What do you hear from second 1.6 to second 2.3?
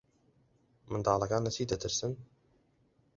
دەترسن؟